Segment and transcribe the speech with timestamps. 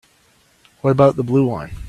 [0.81, 1.69] What about the blue one?